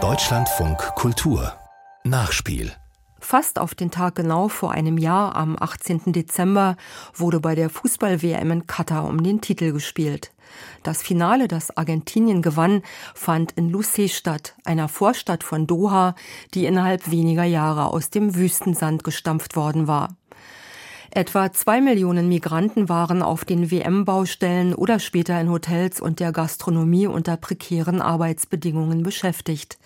Deutschlandfunk 0.00 0.78
Kultur 0.94 1.52
Nachspiel 2.04 2.70
Fast 3.18 3.58
auf 3.58 3.74
den 3.74 3.90
Tag 3.90 4.14
genau 4.14 4.46
vor 4.46 4.70
einem 4.70 4.98
Jahr, 4.98 5.34
am 5.34 5.56
18. 5.58 6.12
Dezember, 6.12 6.76
wurde 7.12 7.40
bei 7.40 7.56
der 7.56 7.68
Fußball-WM 7.68 8.52
in 8.52 8.66
Katar 8.68 9.04
um 9.08 9.20
den 9.20 9.40
Titel 9.40 9.72
gespielt. 9.72 10.30
Das 10.84 11.02
Finale, 11.02 11.48
das 11.48 11.76
Argentinien 11.76 12.40
gewann, 12.40 12.82
fand 13.16 13.50
in 13.52 13.74
Lucé 13.74 14.08
statt, 14.08 14.54
einer 14.64 14.86
Vorstadt 14.86 15.42
von 15.42 15.66
Doha, 15.66 16.14
die 16.54 16.66
innerhalb 16.66 17.10
weniger 17.10 17.42
Jahre 17.42 17.88
aus 17.88 18.10
dem 18.10 18.36
Wüstensand 18.36 19.02
gestampft 19.02 19.56
worden 19.56 19.88
war. 19.88 20.10
Etwa 21.18 21.52
zwei 21.52 21.80
Millionen 21.80 22.28
Migranten 22.28 22.88
waren 22.88 23.22
auf 23.22 23.44
den 23.44 23.72
WM-Baustellen 23.72 24.72
oder 24.72 25.00
später 25.00 25.40
in 25.40 25.50
Hotels 25.50 26.00
und 26.00 26.20
der 26.20 26.30
Gastronomie 26.30 27.08
unter 27.08 27.36
prekären 27.36 28.00
Arbeitsbedingungen 28.00 29.02
beschäftigt. 29.02 29.78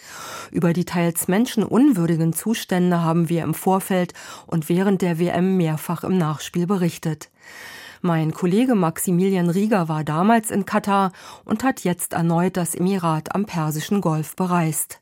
Über 0.50 0.74
die 0.74 0.84
teils 0.84 1.28
menschenunwürdigen 1.28 2.34
Zustände 2.34 3.00
haben 3.00 3.30
wir 3.30 3.44
im 3.44 3.54
Vorfeld 3.54 4.12
und 4.46 4.68
während 4.68 5.00
der 5.00 5.18
WM 5.18 5.56
mehrfach 5.56 6.04
im 6.04 6.18
Nachspiel 6.18 6.66
berichtet. 6.66 7.30
Mein 8.02 8.34
Kollege 8.34 8.74
Maximilian 8.74 9.48
Rieger 9.48 9.88
war 9.88 10.04
damals 10.04 10.50
in 10.50 10.66
Katar 10.66 11.12
und 11.46 11.64
hat 11.64 11.80
jetzt 11.80 12.12
erneut 12.12 12.58
das 12.58 12.74
Emirat 12.74 13.34
am 13.34 13.46
Persischen 13.46 14.02
Golf 14.02 14.36
bereist. 14.36 15.01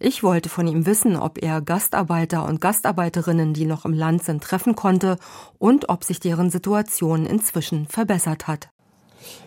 Ich 0.00 0.22
wollte 0.22 0.48
von 0.48 0.66
ihm 0.66 0.86
wissen, 0.86 1.16
ob 1.16 1.42
er 1.42 1.60
Gastarbeiter 1.60 2.44
und 2.44 2.60
Gastarbeiterinnen, 2.60 3.54
die 3.54 3.66
noch 3.66 3.84
im 3.84 3.92
Land 3.92 4.24
sind, 4.24 4.42
treffen 4.42 4.76
konnte 4.76 5.16
und 5.58 5.88
ob 5.88 6.04
sich 6.04 6.20
deren 6.20 6.50
Situation 6.50 7.26
inzwischen 7.26 7.86
verbessert 7.86 8.46
hat. 8.46 8.68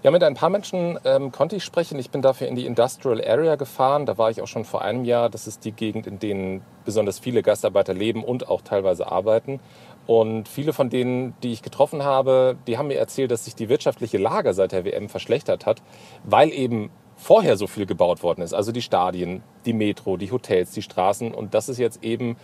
Ja, 0.03 0.11
mit 0.11 0.23
ein 0.23 0.33
paar 0.33 0.49
Menschen 0.49 0.99
ähm, 1.05 1.31
konnte 1.31 1.55
ich 1.55 1.63
sprechen. 1.63 1.97
Ich 1.99 2.09
bin 2.09 2.21
dafür 2.21 2.47
in 2.47 2.55
die 2.55 2.65
Industrial 2.65 3.23
Area 3.23 3.55
gefahren. 3.55 4.05
Da 4.05 4.17
war 4.17 4.29
ich 4.29 4.41
auch 4.41 4.47
schon 4.47 4.65
vor 4.65 4.81
einem 4.81 5.05
Jahr. 5.05 5.29
Das 5.29 5.47
ist 5.47 5.65
die 5.65 5.71
Gegend, 5.71 6.07
in 6.07 6.19
denen 6.19 6.61
besonders 6.85 7.19
viele 7.19 7.41
Gastarbeiter 7.41 7.93
leben 7.93 8.23
und 8.23 8.47
auch 8.47 8.61
teilweise 8.61 9.11
arbeiten. 9.11 9.59
Und 10.07 10.47
viele 10.49 10.73
von 10.73 10.89
denen, 10.89 11.35
die 11.43 11.53
ich 11.53 11.61
getroffen 11.61 12.03
habe, 12.03 12.57
die 12.67 12.77
haben 12.77 12.87
mir 12.87 12.97
erzählt, 12.97 13.31
dass 13.31 13.45
sich 13.45 13.55
die 13.55 13.69
wirtschaftliche 13.69 14.17
Lage 14.17 14.53
seit 14.53 14.71
der 14.71 14.83
WM 14.83 15.09
verschlechtert 15.09 15.65
hat, 15.65 15.81
weil 16.23 16.51
eben 16.51 16.89
vorher 17.21 17.55
so 17.55 17.67
viel 17.67 17.85
gebaut 17.85 18.23
worden 18.23 18.41
ist. 18.41 18.53
Also 18.53 18.71
die 18.71 18.81
Stadien, 18.81 19.43
die 19.65 19.73
Metro, 19.73 20.17
die 20.17 20.31
Hotels, 20.31 20.71
die 20.71 20.81
Straßen. 20.81 21.33
Und 21.33 21.53
das 21.53 21.69
ist 21.69 21.77
jetzt 21.77 22.03
eben 22.03 22.35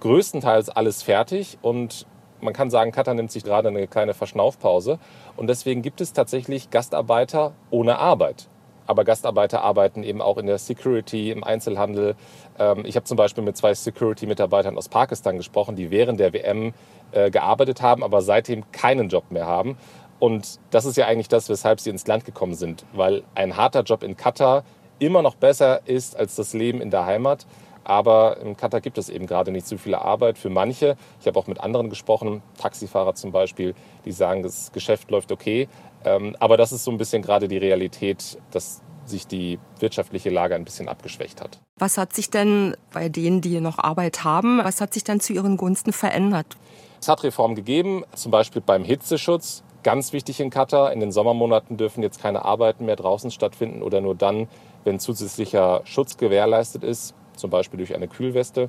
größtenteils 0.00 0.68
alles 0.68 1.02
fertig. 1.02 1.56
Und 1.62 2.06
man 2.42 2.52
kann 2.52 2.68
sagen, 2.68 2.92
Katar 2.92 3.14
nimmt 3.14 3.32
sich 3.32 3.44
gerade 3.44 3.68
eine 3.68 3.86
kleine 3.86 4.12
Verschnaufpause. 4.12 4.98
Und 5.36 5.46
deswegen 5.46 5.80
gibt 5.80 6.02
es 6.02 6.12
tatsächlich 6.12 6.70
Gastarbeiter 6.70 7.54
ohne 7.70 7.98
Arbeit. 7.98 8.48
Aber 8.86 9.04
Gastarbeiter 9.04 9.62
arbeiten 9.62 10.02
eben 10.02 10.20
auch 10.20 10.36
in 10.36 10.46
der 10.46 10.58
Security, 10.58 11.30
im 11.30 11.42
Einzelhandel. 11.42 12.14
Ähm, 12.58 12.84
ich 12.84 12.94
habe 12.94 13.04
zum 13.04 13.16
Beispiel 13.16 13.42
mit 13.42 13.56
zwei 13.56 13.74
Security-Mitarbeitern 13.74 14.76
aus 14.76 14.88
Pakistan 14.88 15.38
gesprochen, 15.38 15.76
die 15.76 15.90
während 15.90 16.20
der 16.20 16.32
WM 16.34 16.72
äh, 17.10 17.30
gearbeitet 17.30 17.82
haben, 17.82 18.04
aber 18.04 18.20
seitdem 18.20 18.70
keinen 18.70 19.08
Job 19.08 19.30
mehr 19.30 19.46
haben. 19.46 19.76
Und 20.18 20.60
das 20.70 20.84
ist 20.84 20.96
ja 20.96 21.06
eigentlich 21.06 21.28
das, 21.28 21.48
weshalb 21.48 21.80
sie 21.80 21.90
ins 21.90 22.06
Land 22.06 22.24
gekommen 22.24 22.54
sind, 22.54 22.84
weil 22.92 23.22
ein 23.34 23.56
harter 23.56 23.82
Job 23.82 24.02
in 24.02 24.16
Katar 24.16 24.64
immer 24.98 25.22
noch 25.22 25.34
besser 25.34 25.86
ist 25.86 26.16
als 26.16 26.36
das 26.36 26.54
Leben 26.54 26.80
in 26.80 26.90
der 26.90 27.04
Heimat. 27.04 27.46
Aber 27.84 28.38
in 28.38 28.56
Katar 28.56 28.80
gibt 28.80 28.98
es 28.98 29.08
eben 29.08 29.26
gerade 29.26 29.52
nicht 29.52 29.66
so 29.66 29.76
viele 29.76 30.00
Arbeit 30.00 30.38
für 30.38 30.50
manche. 30.50 30.96
Ich 31.20 31.26
habe 31.28 31.38
auch 31.38 31.46
mit 31.46 31.60
anderen 31.60 31.88
gesprochen, 31.88 32.42
Taxifahrer 32.58 33.14
zum 33.14 33.30
Beispiel, 33.30 33.74
die 34.04 34.10
sagen, 34.10 34.42
das 34.42 34.72
Geschäft 34.72 35.10
läuft 35.10 35.30
okay. 35.30 35.68
Ähm, 36.04 36.34
aber 36.40 36.56
das 36.56 36.72
ist 36.72 36.82
so 36.82 36.90
ein 36.90 36.98
bisschen 36.98 37.22
gerade 37.22 37.46
die 37.46 37.58
Realität, 37.58 38.38
dass 38.50 38.82
sich 39.04 39.28
die 39.28 39.60
wirtschaftliche 39.78 40.30
Lage 40.30 40.56
ein 40.56 40.64
bisschen 40.64 40.88
abgeschwächt 40.88 41.40
hat. 41.40 41.60
Was 41.78 41.96
hat 41.96 42.12
sich 42.12 42.28
denn 42.28 42.76
bei 42.92 43.08
denen, 43.08 43.40
die 43.40 43.60
noch 43.60 43.78
Arbeit 43.78 44.24
haben, 44.24 44.58
was 44.64 44.80
hat 44.80 44.92
sich 44.92 45.04
denn 45.04 45.20
zu 45.20 45.32
ihren 45.32 45.56
Gunsten 45.56 45.92
verändert? 45.92 46.56
Es 47.00 47.08
hat 47.08 47.22
Reformen 47.22 47.54
gegeben, 47.54 48.02
zum 48.14 48.32
Beispiel 48.32 48.62
beim 48.62 48.82
Hitzeschutz. 48.82 49.62
Ganz 49.86 50.12
wichtig 50.12 50.40
in 50.40 50.50
Katar, 50.50 50.92
in 50.92 50.98
den 50.98 51.12
Sommermonaten 51.12 51.76
dürfen 51.76 52.02
jetzt 52.02 52.20
keine 52.20 52.44
Arbeiten 52.44 52.86
mehr 52.86 52.96
draußen 52.96 53.30
stattfinden 53.30 53.84
oder 53.84 54.00
nur 54.00 54.16
dann, 54.16 54.48
wenn 54.82 54.98
zusätzlicher 54.98 55.82
Schutz 55.84 56.16
gewährleistet 56.16 56.82
ist, 56.82 57.14
zum 57.36 57.50
Beispiel 57.50 57.76
durch 57.76 57.94
eine 57.94 58.08
Kühlweste. 58.08 58.68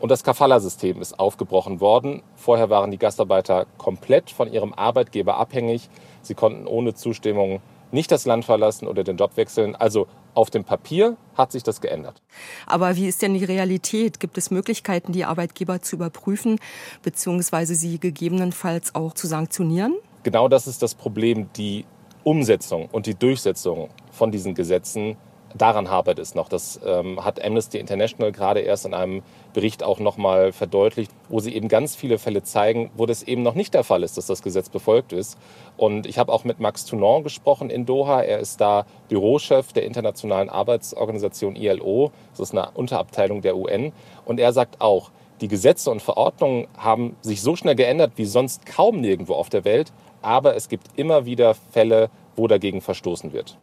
Und 0.00 0.10
das 0.10 0.22
Kafala-System 0.22 1.00
ist 1.00 1.18
aufgebrochen 1.18 1.80
worden. 1.80 2.22
Vorher 2.36 2.68
waren 2.68 2.90
die 2.90 2.98
Gastarbeiter 2.98 3.64
komplett 3.78 4.30
von 4.30 4.52
ihrem 4.52 4.74
Arbeitgeber 4.74 5.38
abhängig. 5.38 5.88
Sie 6.20 6.34
konnten 6.34 6.66
ohne 6.66 6.92
Zustimmung 6.92 7.62
nicht 7.90 8.12
das 8.12 8.26
Land 8.26 8.44
verlassen 8.44 8.86
oder 8.86 9.02
den 9.02 9.16
Job 9.16 9.38
wechseln. 9.38 9.74
Also 9.74 10.08
auf 10.34 10.50
dem 10.50 10.64
Papier 10.64 11.16
hat 11.36 11.52
sich 11.52 11.62
das 11.62 11.80
geändert. 11.80 12.20
Aber 12.66 12.96
wie 12.96 13.08
ist 13.08 13.22
denn 13.22 13.32
die 13.32 13.46
Realität? 13.46 14.20
Gibt 14.20 14.36
es 14.36 14.50
Möglichkeiten, 14.50 15.12
die 15.12 15.24
Arbeitgeber 15.24 15.80
zu 15.80 15.96
überprüfen, 15.96 16.60
beziehungsweise 17.02 17.74
sie 17.74 17.98
gegebenenfalls 17.98 18.94
auch 18.94 19.14
zu 19.14 19.26
sanktionieren? 19.26 19.94
Genau 20.22 20.48
das 20.48 20.66
ist 20.66 20.82
das 20.82 20.94
Problem, 20.94 21.48
die 21.56 21.84
Umsetzung 22.24 22.88
und 22.92 23.06
die 23.06 23.14
Durchsetzung 23.14 23.88
von 24.10 24.30
diesen 24.30 24.54
Gesetzen. 24.54 25.16
Daran 25.52 25.90
hapert 25.90 26.20
es 26.20 26.36
noch. 26.36 26.48
Das 26.48 26.78
ähm, 26.86 27.24
hat 27.24 27.44
Amnesty 27.44 27.78
International 27.78 28.30
gerade 28.30 28.60
erst 28.60 28.86
in 28.86 28.94
einem 28.94 29.22
Bericht 29.52 29.82
auch 29.82 29.98
nochmal 29.98 30.52
verdeutlicht, 30.52 31.10
wo 31.28 31.40
sie 31.40 31.56
eben 31.56 31.66
ganz 31.66 31.96
viele 31.96 32.18
Fälle 32.18 32.44
zeigen, 32.44 32.90
wo 32.94 33.04
das 33.04 33.24
eben 33.24 33.42
noch 33.42 33.54
nicht 33.54 33.74
der 33.74 33.82
Fall 33.82 34.04
ist, 34.04 34.16
dass 34.16 34.26
das 34.26 34.42
Gesetz 34.42 34.68
befolgt 34.68 35.12
ist. 35.12 35.36
Und 35.76 36.06
ich 36.06 36.18
habe 36.18 36.32
auch 36.32 36.44
mit 36.44 36.60
Max 36.60 36.84
Tounon 36.84 37.24
gesprochen 37.24 37.68
in 37.68 37.84
Doha. 37.84 38.22
Er 38.22 38.38
ist 38.38 38.60
da 38.60 38.86
Bürochef 39.08 39.72
der 39.72 39.84
Internationalen 39.86 40.50
Arbeitsorganisation 40.50 41.56
ILO. 41.56 42.12
Das 42.30 42.40
ist 42.40 42.52
eine 42.56 42.70
Unterabteilung 42.70 43.40
der 43.42 43.56
UN. 43.56 43.92
Und 44.24 44.38
er 44.38 44.52
sagt 44.52 44.80
auch, 44.80 45.10
die 45.40 45.48
Gesetze 45.48 45.90
und 45.90 46.02
Verordnungen 46.02 46.66
haben 46.76 47.16
sich 47.22 47.42
so 47.42 47.56
schnell 47.56 47.74
geändert 47.74 48.12
wie 48.16 48.24
sonst 48.24 48.66
kaum 48.66 49.00
nirgendwo 49.00 49.34
auf 49.34 49.48
der 49.48 49.64
Welt 49.64 49.92
aber 50.22 50.56
es 50.56 50.68
gibt 50.68 50.86
immer 50.96 51.24
wieder 51.24 51.54
Fälle, 51.54 52.10
wo 52.36 52.46
dagegen 52.46 52.80
verstoßen 52.80 53.32
wird. 53.32 53.58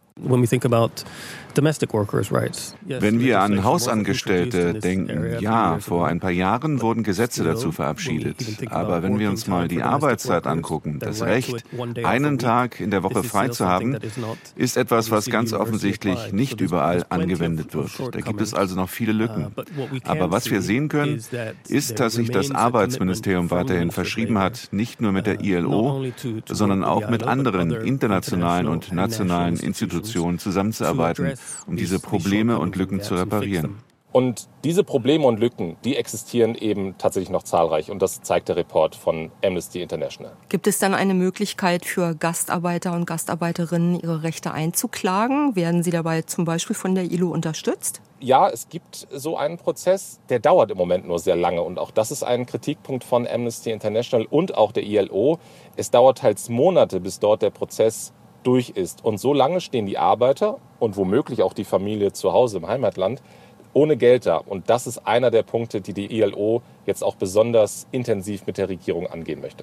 Wenn 2.86 3.20
wir 3.20 3.40
an 3.40 3.64
Hausangestellte 3.64 4.74
denken, 4.74 5.40
ja, 5.40 5.78
vor 5.80 6.06
ein 6.06 6.20
paar 6.20 6.30
Jahren 6.30 6.80
wurden 6.80 7.02
Gesetze 7.02 7.42
dazu 7.42 7.72
verabschiedet. 7.72 8.36
Aber 8.70 9.02
wenn 9.02 9.18
wir 9.18 9.28
uns 9.28 9.48
mal 9.48 9.66
die 9.66 9.82
Arbeitszeit 9.82 10.46
angucken, 10.46 10.98
das 11.00 11.22
Recht, 11.22 11.64
einen 12.04 12.38
Tag 12.38 12.80
in 12.80 12.90
der 12.90 13.02
Woche 13.02 13.24
frei 13.24 13.48
zu 13.48 13.66
haben, 13.66 13.98
ist 14.54 14.76
etwas, 14.76 15.10
was 15.10 15.26
ganz 15.26 15.52
offensichtlich 15.52 16.32
nicht 16.32 16.60
überall 16.60 17.04
angewendet 17.08 17.74
wird. 17.74 18.14
Da 18.14 18.20
gibt 18.20 18.40
es 18.40 18.54
also 18.54 18.76
noch 18.76 18.88
viele 18.88 19.12
Lücken. 19.12 19.48
Uh, 19.76 19.98
Aber 20.04 20.30
was 20.30 20.50
wir 20.50 20.62
sehen 20.62 20.88
können, 20.88 21.20
ist, 21.68 21.98
dass 21.98 22.14
sich 22.14 22.30
das 22.30 22.50
Arbeitsministerium 22.50 23.50
weiterhin 23.50 23.90
verschrieben 23.90 24.38
hat, 24.38 24.68
nicht 24.70 25.00
nur 25.00 25.12
mit 25.12 25.26
der 25.26 25.40
uh, 25.40 25.44
ILO, 25.44 26.04
sondern 26.46 26.84
auch 26.84 27.08
mit 27.10 27.24
anderen 27.24 27.72
internationalen 27.72 28.68
und 28.68 28.92
nationalen 28.92 29.56
Institutionen 29.56 30.07
zusammenzuarbeiten, 30.38 31.34
um 31.66 31.76
diese 31.76 31.98
Probleme 32.00 32.58
und 32.58 32.76
Lücken 32.76 33.00
zu 33.00 33.14
reparieren. 33.14 33.78
Und 34.10 34.48
diese 34.64 34.84
Probleme 34.84 35.26
und 35.26 35.38
Lücken, 35.38 35.76
die 35.84 35.96
existieren 35.96 36.54
eben 36.54 36.96
tatsächlich 36.96 37.28
noch 37.28 37.42
zahlreich. 37.42 37.90
Und 37.90 38.00
das 38.00 38.22
zeigt 38.22 38.48
der 38.48 38.56
Report 38.56 38.96
von 38.96 39.30
Amnesty 39.44 39.82
International. 39.82 40.32
Gibt 40.48 40.66
es 40.66 40.78
dann 40.78 40.94
eine 40.94 41.12
Möglichkeit 41.12 41.84
für 41.84 42.14
Gastarbeiter 42.14 42.94
und 42.94 43.04
Gastarbeiterinnen, 43.04 44.00
ihre 44.00 44.22
Rechte 44.22 44.52
einzuklagen? 44.52 45.56
Werden 45.56 45.82
sie 45.82 45.90
dabei 45.90 46.22
zum 46.22 46.46
Beispiel 46.46 46.74
von 46.74 46.94
der 46.94 47.04
ILO 47.04 47.28
unterstützt? 47.28 48.00
Ja, 48.20 48.48
es 48.48 48.68
gibt 48.68 49.06
so 49.12 49.36
einen 49.36 49.58
Prozess, 49.58 50.18
der 50.30 50.40
dauert 50.40 50.70
im 50.70 50.78
Moment 50.78 51.06
nur 51.06 51.18
sehr 51.18 51.36
lange. 51.36 51.62
Und 51.62 51.78
auch 51.78 51.90
das 51.90 52.10
ist 52.10 52.22
ein 52.22 52.46
Kritikpunkt 52.46 53.04
von 53.04 53.28
Amnesty 53.28 53.70
International 53.70 54.26
und 54.28 54.56
auch 54.56 54.72
der 54.72 54.84
ILO. 54.84 55.38
Es 55.76 55.90
dauert 55.90 56.18
teils 56.18 56.48
Monate, 56.48 56.98
bis 56.98 57.20
dort 57.20 57.42
der 57.42 57.50
Prozess 57.50 58.12
durch 58.48 58.70
ist. 58.70 59.04
Und 59.04 59.18
so 59.20 59.34
lange 59.34 59.60
stehen 59.60 59.84
die 59.84 59.98
Arbeiter 59.98 60.56
und 60.78 60.96
womöglich 60.96 61.42
auch 61.42 61.52
die 61.52 61.64
Familie 61.64 62.12
zu 62.12 62.32
Hause 62.32 62.56
im 62.56 62.66
Heimatland 62.66 63.20
ohne 63.72 63.96
Geld 63.96 64.26
da. 64.26 64.36
Und 64.36 64.70
das 64.70 64.86
ist 64.86 65.06
einer 65.06 65.30
der 65.30 65.42
Punkte, 65.42 65.80
die 65.80 65.92
die 65.92 66.18
ILO 66.20 66.62
jetzt 66.88 67.04
auch 67.04 67.14
besonders 67.14 67.86
intensiv 67.92 68.46
mit 68.46 68.58
der 68.58 68.68
Regierung 68.68 69.06
angehen 69.06 69.40
möchte. 69.40 69.62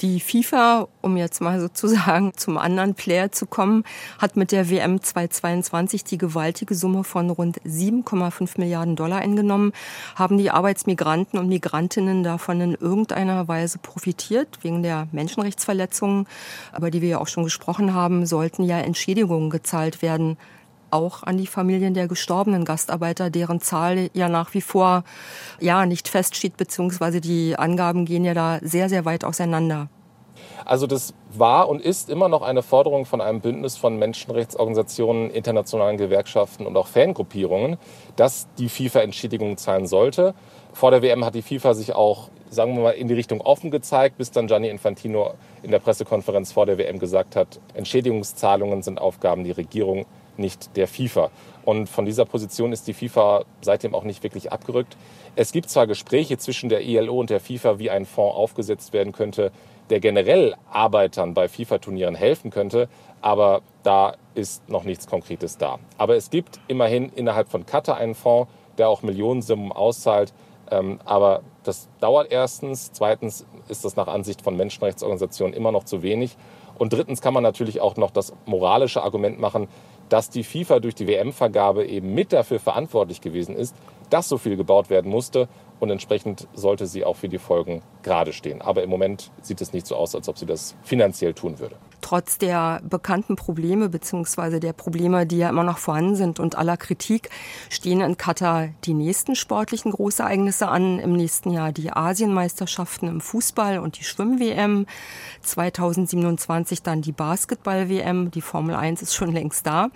Die 0.00 0.20
FIFA, 0.20 0.88
um 1.00 1.16
jetzt 1.16 1.40
mal 1.40 1.60
sozusagen 1.60 2.32
zum 2.36 2.58
anderen 2.58 2.94
Player 2.94 3.32
zu 3.32 3.46
kommen, 3.46 3.84
hat 4.18 4.36
mit 4.36 4.52
der 4.52 4.68
WM 4.68 5.00
2022 5.00 6.04
die 6.04 6.18
gewaltige 6.18 6.74
Summe 6.74 7.04
von 7.04 7.30
rund 7.30 7.60
7,5 7.62 8.58
Milliarden 8.58 8.96
Dollar 8.96 9.18
eingenommen. 9.18 9.72
Haben 10.16 10.36
die 10.36 10.50
Arbeitsmigranten 10.50 11.38
und 11.38 11.48
Migrantinnen 11.48 12.24
davon 12.24 12.60
in 12.60 12.74
irgendeiner 12.74 13.48
Weise 13.48 13.78
profitiert? 13.78 14.58
Wegen 14.62 14.82
der 14.82 15.08
Menschenrechtsverletzungen, 15.12 16.26
über 16.76 16.90
die 16.90 17.00
wir 17.00 17.08
ja 17.08 17.18
auch 17.20 17.28
schon 17.28 17.44
gesprochen 17.44 17.94
haben, 17.94 18.26
sollten 18.26 18.64
ja 18.64 18.78
Entschädigungen 18.78 19.50
gezahlt 19.50 20.02
werden 20.02 20.36
auch 20.90 21.22
an 21.22 21.38
die 21.38 21.46
Familien 21.46 21.94
der 21.94 22.08
gestorbenen 22.08 22.64
Gastarbeiter, 22.64 23.30
deren 23.30 23.60
Zahl 23.60 24.10
ja 24.14 24.28
nach 24.28 24.54
wie 24.54 24.60
vor 24.60 25.04
ja 25.60 25.86
nicht 25.86 26.08
feststeht, 26.08 26.56
beziehungsweise 26.56 27.20
die 27.20 27.56
Angaben 27.58 28.04
gehen 28.04 28.24
ja 28.24 28.34
da 28.34 28.58
sehr, 28.62 28.88
sehr 28.88 29.04
weit 29.04 29.24
auseinander. 29.24 29.88
Also 30.64 30.86
das 30.86 31.14
war 31.32 31.68
und 31.68 31.80
ist 31.80 32.10
immer 32.10 32.28
noch 32.28 32.42
eine 32.42 32.62
Forderung 32.62 33.06
von 33.06 33.20
einem 33.20 33.40
Bündnis 33.40 33.76
von 33.76 33.98
Menschenrechtsorganisationen, 33.98 35.30
internationalen 35.30 35.96
Gewerkschaften 35.96 36.66
und 36.66 36.76
auch 36.76 36.86
Fangruppierungen, 36.86 37.78
dass 38.16 38.48
die 38.58 38.68
FIFA 38.68 39.00
Entschädigungen 39.00 39.56
zahlen 39.56 39.86
sollte. 39.86 40.34
Vor 40.72 40.90
der 40.90 41.02
WM 41.02 41.24
hat 41.24 41.34
die 41.34 41.42
FIFA 41.42 41.74
sich 41.74 41.94
auch, 41.94 42.28
sagen 42.50 42.76
wir 42.76 42.82
mal, 42.82 42.90
in 42.90 43.08
die 43.08 43.14
Richtung 43.14 43.40
offen 43.40 43.70
gezeigt, 43.70 44.18
bis 44.18 44.30
dann 44.30 44.46
Gianni 44.46 44.68
Infantino 44.68 45.34
in 45.62 45.70
der 45.70 45.78
Pressekonferenz 45.78 46.52
vor 46.52 46.66
der 46.66 46.78
WM 46.78 46.98
gesagt 46.98 47.36
hat, 47.36 47.60
Entschädigungszahlungen 47.74 48.82
sind 48.82 49.00
Aufgaben 49.00 49.44
der 49.44 49.56
Regierung, 49.56 50.06
nicht 50.38 50.76
der 50.76 50.88
FIFA. 50.88 51.30
Und 51.64 51.88
von 51.88 52.06
dieser 52.06 52.24
Position 52.24 52.72
ist 52.72 52.86
die 52.86 52.94
FIFA 52.94 53.44
seitdem 53.60 53.94
auch 53.94 54.04
nicht 54.04 54.22
wirklich 54.22 54.52
abgerückt. 54.52 54.96
Es 55.36 55.52
gibt 55.52 55.70
zwar 55.70 55.86
Gespräche 55.86 56.38
zwischen 56.38 56.68
der 56.68 56.82
ILO 56.82 57.20
und 57.20 57.30
der 57.30 57.40
FIFA, 57.40 57.78
wie 57.78 57.90
ein 57.90 58.06
Fonds 58.06 58.36
aufgesetzt 58.36 58.92
werden 58.92 59.12
könnte, 59.12 59.52
der 59.90 60.00
generell 60.00 60.54
Arbeitern 60.70 61.34
bei 61.34 61.48
FIFA-Turnieren 61.48 62.14
helfen 62.14 62.50
könnte, 62.50 62.88
aber 63.20 63.62
da 63.82 64.14
ist 64.34 64.68
noch 64.68 64.84
nichts 64.84 65.06
Konkretes 65.06 65.58
da. 65.58 65.78
Aber 65.96 66.16
es 66.16 66.30
gibt 66.30 66.60
immerhin 66.68 67.10
innerhalb 67.14 67.48
von 67.48 67.66
Katar 67.66 67.96
einen 67.96 68.14
Fonds, 68.14 68.50
der 68.76 68.88
auch 68.88 69.02
Millionensummen 69.02 69.72
auszahlt. 69.72 70.32
Ähm, 70.70 71.00
aber 71.04 71.42
das 71.64 71.88
dauert 72.00 72.30
erstens. 72.30 72.92
Zweitens 72.92 73.46
ist 73.68 73.84
das 73.84 73.96
nach 73.96 74.06
Ansicht 74.06 74.42
von 74.42 74.56
Menschenrechtsorganisationen 74.56 75.54
immer 75.54 75.72
noch 75.72 75.84
zu 75.84 76.02
wenig. 76.02 76.36
Und 76.78 76.92
drittens 76.92 77.20
kann 77.20 77.34
man 77.34 77.42
natürlich 77.42 77.80
auch 77.80 77.96
noch 77.96 78.10
das 78.10 78.32
moralische 78.46 79.02
Argument 79.02 79.40
machen, 79.40 79.68
dass 80.08 80.30
die 80.30 80.44
FIFA 80.44 80.80
durch 80.80 80.94
die 80.94 81.06
WM-Vergabe 81.06 81.86
eben 81.86 82.14
mit 82.14 82.32
dafür 82.32 82.58
verantwortlich 82.58 83.20
gewesen 83.20 83.56
ist, 83.56 83.74
dass 84.10 84.28
so 84.28 84.38
viel 84.38 84.56
gebaut 84.56 84.90
werden 84.90 85.10
musste 85.10 85.48
und 85.80 85.90
entsprechend 85.90 86.48
sollte 86.54 86.86
sie 86.86 87.04
auch 87.04 87.16
für 87.16 87.28
die 87.28 87.38
Folgen 87.38 87.82
gerade 88.02 88.32
stehen. 88.32 88.62
Aber 88.62 88.82
im 88.82 88.90
Moment 88.90 89.30
sieht 89.42 89.60
es 89.60 89.72
nicht 89.72 89.86
so 89.86 89.96
aus, 89.96 90.14
als 90.14 90.28
ob 90.28 90.38
sie 90.38 90.46
das 90.46 90.76
finanziell 90.82 91.34
tun 91.34 91.58
würde. 91.58 91.76
Trotz 92.08 92.38
der 92.38 92.80
bekannten 92.88 93.36
Probleme 93.36 93.90
bzw. 93.90 94.60
der 94.60 94.72
Probleme, 94.72 95.26
die 95.26 95.36
ja 95.36 95.50
immer 95.50 95.62
noch 95.62 95.76
vorhanden 95.76 96.16
sind 96.16 96.40
und 96.40 96.56
aller 96.56 96.78
Kritik, 96.78 97.28
stehen 97.68 98.00
in 98.00 98.16
Katar 98.16 98.70
die 98.84 98.94
nächsten 98.94 99.34
sportlichen 99.34 99.92
Großereignisse 99.92 100.68
an. 100.68 101.00
Im 101.00 101.12
nächsten 101.12 101.50
Jahr 101.50 101.70
die 101.70 101.92
Asienmeisterschaften 101.92 103.08
im 103.10 103.20
Fußball 103.20 103.78
und 103.78 103.98
die 103.98 104.04
Schwimm-WM. 104.04 104.86
2027 105.42 106.82
dann 106.82 107.02
die 107.02 107.12
Basketball-WM. 107.12 108.30
Die 108.30 108.40
Formel 108.40 108.74
1 108.74 109.02
ist 109.02 109.14
schon 109.14 109.30
längst 109.30 109.66
da. 109.66 109.88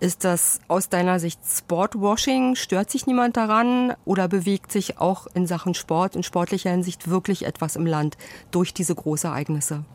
Ist 0.00 0.24
das 0.24 0.60
aus 0.68 0.90
deiner 0.90 1.18
Sicht 1.18 1.40
Sportwashing? 1.46 2.56
Stört 2.56 2.90
sich 2.90 3.06
niemand 3.06 3.38
daran? 3.38 3.94
Oder 4.04 4.28
bewegt 4.28 4.70
sich 4.70 4.98
auch 5.00 5.26
in 5.32 5.46
Sachen 5.46 5.72
Sport, 5.72 6.14
in 6.14 6.22
sportlicher 6.22 6.72
Hinsicht 6.72 7.08
wirklich 7.08 7.46
etwas 7.46 7.74
im 7.74 7.86
Land 7.86 8.18
durch 8.50 8.74
diese 8.74 8.94
Großereignisse? 8.94 9.86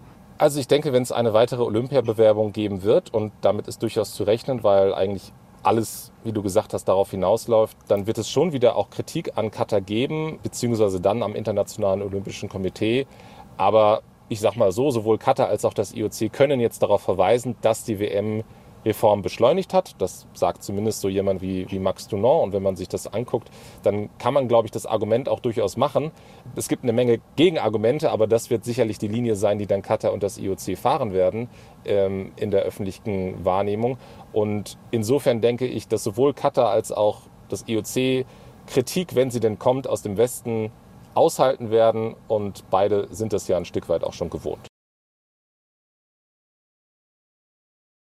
Also 0.43 0.59
ich 0.59 0.67
denke, 0.67 0.91
wenn 0.91 1.03
es 1.03 1.13
eine 1.13 1.31
weitere 1.33 1.61
Olympiabewerbung 1.63 2.51
geben 2.51 2.83
wird, 2.83 3.13
und 3.13 3.31
damit 3.39 3.69
ist 3.69 3.81
durchaus 3.81 4.13
zu 4.13 4.25
rechnen, 4.25 4.61
weil 4.61 4.93
eigentlich 4.93 5.31
alles, 5.63 6.11
wie 6.25 6.33
du 6.33 6.43
gesagt 6.43 6.73
hast, 6.73 6.83
darauf 6.83 7.11
hinausläuft, 7.11 7.77
dann 7.87 8.07
wird 8.07 8.17
es 8.17 8.29
schon 8.29 8.51
wieder 8.51 8.75
auch 8.75 8.89
Kritik 8.89 9.37
an 9.37 9.51
Katar 9.51 9.79
geben, 9.79 10.39
beziehungsweise 10.43 10.99
dann 10.99 11.23
am 11.23 11.33
Internationalen 11.33 12.01
Olympischen 12.01 12.49
Komitee. 12.49 13.07
Aber 13.55 14.01
ich 14.27 14.41
sag 14.41 14.57
mal 14.57 14.73
so, 14.73 14.91
sowohl 14.91 15.17
Katar 15.17 15.47
als 15.47 15.63
auch 15.63 15.73
das 15.73 15.93
IOC 15.93 16.33
können 16.33 16.59
jetzt 16.59 16.83
darauf 16.83 17.01
verweisen, 17.03 17.55
dass 17.61 17.85
die 17.85 18.01
WM 18.01 18.43
Reform 18.85 19.21
beschleunigt 19.21 19.73
hat. 19.73 19.95
Das 19.99 20.27
sagt 20.33 20.63
zumindest 20.63 21.01
so 21.01 21.09
jemand 21.09 21.41
wie, 21.41 21.69
wie 21.71 21.79
Max 21.79 22.07
Dunant. 22.07 22.43
Und 22.43 22.53
wenn 22.53 22.63
man 22.63 22.75
sich 22.75 22.87
das 22.87 23.07
anguckt, 23.07 23.49
dann 23.83 24.09
kann 24.17 24.33
man, 24.33 24.47
glaube 24.47 24.67
ich, 24.67 24.71
das 24.71 24.85
Argument 24.85 25.29
auch 25.29 25.39
durchaus 25.39 25.77
machen. 25.77 26.11
Es 26.55 26.67
gibt 26.67 26.83
eine 26.83 26.93
Menge 26.93 27.19
Gegenargumente, 27.35 28.11
aber 28.11 28.27
das 28.27 28.49
wird 28.49 28.63
sicherlich 28.65 28.97
die 28.97 29.07
Linie 29.07 29.35
sein, 29.35 29.57
die 29.59 29.67
dann 29.67 29.81
Katar 29.81 30.13
und 30.13 30.23
das 30.23 30.37
IOC 30.37 30.77
fahren 30.77 31.13
werden 31.13 31.49
ähm, 31.85 32.31
in 32.35 32.51
der 32.51 32.63
öffentlichen 32.63 33.43
Wahrnehmung. 33.45 33.97
Und 34.31 34.77
insofern 34.91 35.41
denke 35.41 35.65
ich, 35.65 35.87
dass 35.87 36.03
sowohl 36.03 36.33
Katar 36.33 36.69
als 36.69 36.91
auch 36.91 37.21
das 37.49 37.65
IOC 37.67 38.25
Kritik, 38.67 39.15
wenn 39.15 39.29
sie 39.29 39.39
denn 39.39 39.59
kommt, 39.59 39.87
aus 39.87 40.01
dem 40.01 40.17
Westen 40.17 40.71
aushalten 41.13 41.69
werden. 41.69 42.15
Und 42.27 42.69
beide 42.69 43.07
sind 43.11 43.33
das 43.33 43.47
ja 43.47 43.57
ein 43.57 43.65
Stück 43.65 43.89
weit 43.89 44.03
auch 44.03 44.13
schon 44.13 44.29
gewohnt. 44.29 44.72